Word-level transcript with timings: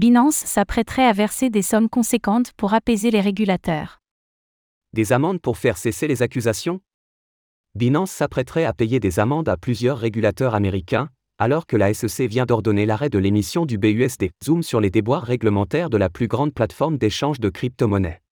Binance 0.00 0.36
s'apprêterait 0.36 1.04
à 1.04 1.12
verser 1.12 1.50
des 1.50 1.60
sommes 1.60 1.90
conséquentes 1.90 2.52
pour 2.56 2.72
apaiser 2.72 3.10
les 3.10 3.20
régulateurs. 3.20 4.00
Des 4.94 5.12
amendes 5.12 5.42
pour 5.42 5.58
faire 5.58 5.76
cesser 5.76 6.08
les 6.08 6.22
accusations? 6.22 6.80
Binance 7.74 8.10
s'apprêterait 8.10 8.64
à 8.64 8.72
payer 8.72 8.98
des 8.98 9.20
amendes 9.20 9.50
à 9.50 9.58
plusieurs 9.58 9.98
régulateurs 9.98 10.54
américains, 10.54 11.10
alors 11.36 11.66
que 11.66 11.76
la 11.76 11.92
SEC 11.92 12.30
vient 12.30 12.46
d'ordonner 12.46 12.86
l'arrêt 12.86 13.10
de 13.10 13.18
l'émission 13.18 13.66
du 13.66 13.76
BUSD, 13.76 14.30
Zoom 14.42 14.62
sur 14.62 14.80
les 14.80 14.88
déboires 14.88 15.22
réglementaires 15.22 15.90
de 15.90 15.98
la 15.98 16.08
plus 16.08 16.28
grande 16.28 16.54
plateforme 16.54 16.96
d'échange 16.96 17.38
de 17.38 17.50
crypto-monnaies. 17.50 18.22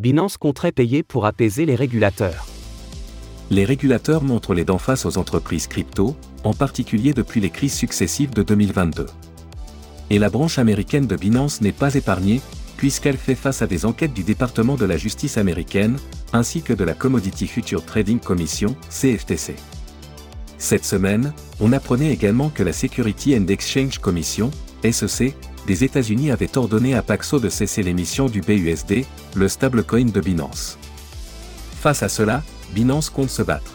Binance 0.00 0.38
compterait 0.38 0.72
payer 0.72 1.04
pour 1.04 1.24
apaiser 1.24 1.66
les 1.66 1.76
régulateurs. 1.76 2.57
Les 3.50 3.64
régulateurs 3.64 4.22
montrent 4.22 4.54
les 4.54 4.64
dents 4.64 4.78
face 4.78 5.06
aux 5.06 5.16
entreprises 5.16 5.66
crypto, 5.66 6.14
en 6.44 6.52
particulier 6.52 7.14
depuis 7.14 7.40
les 7.40 7.50
crises 7.50 7.74
successives 7.74 8.34
de 8.34 8.42
2022. 8.42 9.06
Et 10.10 10.18
la 10.18 10.28
branche 10.28 10.58
américaine 10.58 11.06
de 11.06 11.16
Binance 11.16 11.60
n'est 11.62 11.72
pas 11.72 11.94
épargnée, 11.94 12.42
puisqu'elle 12.76 13.16
fait 13.16 13.34
face 13.34 13.62
à 13.62 13.66
des 13.66 13.86
enquêtes 13.86 14.12
du 14.12 14.22
département 14.22 14.76
de 14.76 14.84
la 14.84 14.98
justice 14.98 15.38
américaine, 15.38 15.96
ainsi 16.32 16.60
que 16.62 16.74
de 16.74 16.84
la 16.84 16.94
Commodity 16.94 17.46
Future 17.46 17.84
Trading 17.84 18.20
Commission, 18.20 18.76
CFTC. 18.90 19.56
Cette 20.58 20.84
semaine, 20.84 21.32
on 21.60 21.72
apprenait 21.72 22.12
également 22.12 22.50
que 22.50 22.62
la 22.62 22.72
Security 22.72 23.36
and 23.36 23.46
Exchange 23.48 23.98
Commission, 23.98 24.50
SEC, 24.82 25.34
des 25.66 25.84
États-Unis 25.84 26.30
avait 26.30 26.56
ordonné 26.56 26.94
à 26.94 27.02
Paxo 27.02 27.40
de 27.40 27.48
cesser 27.48 27.82
l'émission 27.82 28.26
du 28.26 28.40
BUSD, 28.40 29.04
le 29.34 29.48
stablecoin 29.48 30.06
de 30.06 30.20
Binance. 30.20 30.78
Face 31.80 32.02
à 32.02 32.08
cela, 32.08 32.42
Binance 32.74 33.10
compte 33.10 33.30
se 33.30 33.42
battre. 33.42 33.72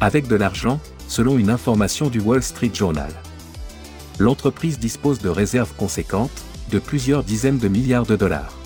Avec 0.00 0.28
de 0.28 0.36
l'argent, 0.36 0.80
selon 1.08 1.38
une 1.38 1.50
information 1.50 2.08
du 2.08 2.20
Wall 2.20 2.42
Street 2.42 2.70
Journal. 2.72 3.10
L'entreprise 4.18 4.78
dispose 4.78 5.20
de 5.20 5.28
réserves 5.28 5.74
conséquentes, 5.76 6.44
de 6.70 6.78
plusieurs 6.78 7.24
dizaines 7.24 7.58
de 7.58 7.68
milliards 7.68 8.06
de 8.06 8.16
dollars. 8.16 8.56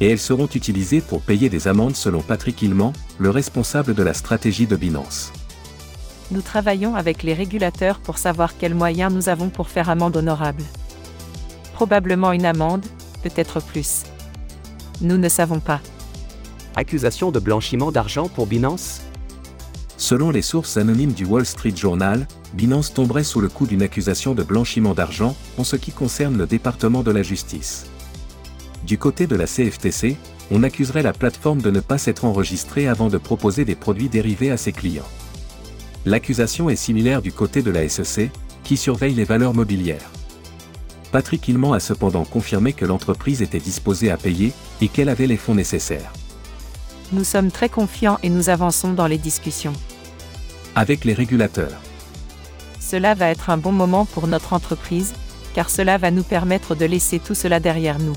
Et 0.00 0.10
elles 0.10 0.18
seront 0.18 0.46
utilisées 0.46 1.00
pour 1.00 1.22
payer 1.22 1.48
des 1.48 1.66
amendes 1.66 1.96
selon 1.96 2.22
Patrick 2.22 2.62
Hillman, 2.62 2.92
le 3.18 3.30
responsable 3.30 3.94
de 3.94 4.02
la 4.02 4.14
stratégie 4.14 4.66
de 4.66 4.76
Binance. 4.76 5.32
Nous 6.30 6.40
travaillons 6.40 6.94
avec 6.94 7.24
les 7.24 7.34
régulateurs 7.34 7.98
pour 7.98 8.16
savoir 8.16 8.56
quels 8.56 8.74
moyens 8.74 9.12
nous 9.12 9.28
avons 9.28 9.50
pour 9.50 9.68
faire 9.68 9.90
amende 9.90 10.16
honorable. 10.16 10.62
Probablement 11.74 12.32
une 12.32 12.46
amende, 12.46 12.86
peut-être 13.22 13.60
plus. 13.60 14.04
Nous 15.00 15.18
ne 15.18 15.28
savons 15.28 15.58
pas. 15.58 15.80
Accusation 16.76 17.32
de 17.32 17.40
blanchiment 17.40 17.90
d'argent 17.90 18.28
pour 18.28 18.46
Binance? 18.46 19.00
Selon 19.96 20.30
les 20.30 20.40
sources 20.40 20.76
anonymes 20.76 21.12
du 21.12 21.24
Wall 21.24 21.44
Street 21.44 21.74
Journal, 21.74 22.28
Binance 22.54 22.94
tomberait 22.94 23.24
sous 23.24 23.40
le 23.40 23.48
coup 23.48 23.66
d'une 23.66 23.82
accusation 23.82 24.34
de 24.34 24.44
blanchiment 24.44 24.94
d'argent 24.94 25.34
en 25.58 25.64
ce 25.64 25.74
qui 25.74 25.90
concerne 25.90 26.38
le 26.38 26.46
département 26.46 27.02
de 27.02 27.10
la 27.10 27.24
justice. 27.24 27.86
Du 28.86 28.98
côté 28.98 29.26
de 29.26 29.34
la 29.34 29.46
CFTC, 29.46 30.16
on 30.52 30.62
accuserait 30.62 31.02
la 31.02 31.12
plateforme 31.12 31.60
de 31.60 31.72
ne 31.72 31.80
pas 31.80 31.98
s'être 31.98 32.24
enregistrée 32.24 32.86
avant 32.86 33.08
de 33.08 33.18
proposer 33.18 33.64
des 33.64 33.74
produits 33.74 34.08
dérivés 34.08 34.52
à 34.52 34.56
ses 34.56 34.72
clients. 34.72 35.08
L'accusation 36.06 36.70
est 36.70 36.76
similaire 36.76 37.20
du 37.20 37.32
côté 37.32 37.62
de 37.62 37.72
la 37.72 37.88
SEC, 37.88 38.30
qui 38.62 38.76
surveille 38.76 39.14
les 39.14 39.24
valeurs 39.24 39.54
mobilières. 39.54 40.10
Patrick 41.10 41.48
Hillman 41.48 41.72
a 41.72 41.80
cependant 41.80 42.24
confirmé 42.24 42.72
que 42.72 42.86
l'entreprise 42.86 43.42
était 43.42 43.58
disposée 43.58 44.12
à 44.12 44.16
payer 44.16 44.52
et 44.80 44.86
qu'elle 44.86 45.08
avait 45.08 45.26
les 45.26 45.36
fonds 45.36 45.56
nécessaires. 45.56 46.12
Nous 47.12 47.24
sommes 47.24 47.50
très 47.50 47.68
confiants 47.68 48.18
et 48.22 48.28
nous 48.28 48.50
avançons 48.50 48.92
dans 48.92 49.08
les 49.08 49.18
discussions. 49.18 49.72
Avec 50.76 51.04
les 51.04 51.12
régulateurs. 51.12 51.80
Cela 52.78 53.14
va 53.14 53.30
être 53.30 53.50
un 53.50 53.56
bon 53.56 53.72
moment 53.72 54.04
pour 54.04 54.28
notre 54.28 54.52
entreprise, 54.52 55.12
car 55.54 55.70
cela 55.70 55.98
va 55.98 56.12
nous 56.12 56.22
permettre 56.22 56.76
de 56.76 56.84
laisser 56.84 57.18
tout 57.18 57.34
cela 57.34 57.58
derrière 57.58 57.98
nous. 57.98 58.14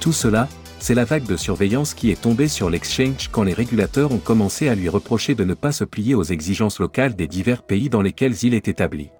Tout 0.00 0.12
cela, 0.12 0.46
c'est 0.78 0.94
la 0.94 1.06
vague 1.06 1.24
de 1.24 1.38
surveillance 1.38 1.94
qui 1.94 2.10
est 2.10 2.20
tombée 2.20 2.48
sur 2.48 2.68
l'exchange 2.68 3.28
quand 3.32 3.42
les 3.42 3.54
régulateurs 3.54 4.12
ont 4.12 4.18
commencé 4.18 4.68
à 4.68 4.74
lui 4.74 4.90
reprocher 4.90 5.34
de 5.34 5.44
ne 5.44 5.54
pas 5.54 5.72
se 5.72 5.84
plier 5.84 6.14
aux 6.14 6.22
exigences 6.22 6.78
locales 6.80 7.16
des 7.16 7.26
divers 7.26 7.62
pays 7.62 7.88
dans 7.88 8.02
lesquels 8.02 8.36
il 8.42 8.52
est 8.52 8.68
établi. 8.68 9.10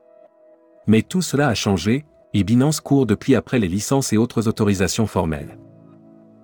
Mais 0.87 1.01
tout 1.01 1.23
cela 1.23 1.49
a 1.49 1.55
changé, 1.55 2.05
et 2.35 2.45
Binance 2.45 2.81
court 2.81 3.07
depuis 3.07 3.35
après 3.35 3.59
les 3.59 3.69
licences 3.69 4.13
et 4.13 4.19
autres 4.19 4.49
autorisations 4.49 5.07
formelles. 5.07 5.59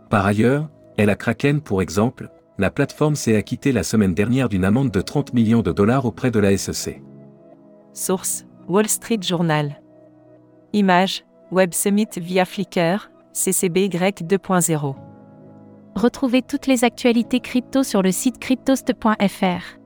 Par 0.08 0.24
ailleurs, 0.24 0.70
et 0.98 1.06
la 1.06 1.14
Kraken 1.14 1.60
pour 1.60 1.82
exemple, 1.82 2.30
la 2.58 2.70
plateforme 2.70 3.14
s'est 3.14 3.36
acquittée 3.36 3.72
la 3.72 3.82
semaine 3.82 4.14
dernière 4.14 4.48
d'une 4.48 4.64
amende 4.64 4.90
de 4.90 5.00
30 5.00 5.32
millions 5.34 5.62
de 5.62 5.72
dollars 5.72 6.04
auprès 6.04 6.30
de 6.30 6.38
la 6.38 6.56
SEC. 6.56 7.02
Source 7.92 8.44
Wall 8.68 8.88
Street 8.88 9.20
Journal. 9.22 9.80
Image 10.72 11.24
Web 11.50 11.74
Summit 11.74 12.08
via 12.16 12.44
Flickr, 12.44 13.10
CCBY 13.32 13.88
2.0. 13.88 14.94
Retrouvez 15.94 16.42
toutes 16.42 16.66
les 16.66 16.84
actualités 16.84 17.40
crypto 17.40 17.82
sur 17.82 18.02
le 18.02 18.12
site 18.12 18.38
cryptost.fr. 18.38 19.81